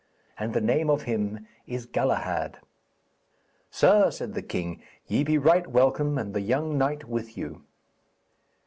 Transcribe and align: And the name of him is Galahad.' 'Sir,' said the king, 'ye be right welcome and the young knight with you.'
And 0.39 0.55
the 0.55 0.61
name 0.61 0.89
of 0.89 1.03
him 1.03 1.45
is 1.67 1.85
Galahad.' 1.85 2.57
'Sir,' 3.69 4.09
said 4.09 4.33
the 4.33 4.41
king, 4.41 4.81
'ye 5.05 5.23
be 5.23 5.37
right 5.37 5.67
welcome 5.67 6.17
and 6.17 6.33
the 6.33 6.41
young 6.41 6.75
knight 6.75 7.03
with 7.07 7.37
you.' 7.37 7.65